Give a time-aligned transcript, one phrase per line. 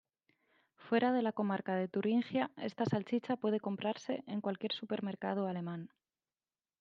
[0.77, 5.91] Fuera de la comarca de Turingia esta salchicha puede comprase en cualquier supermercado Alemán.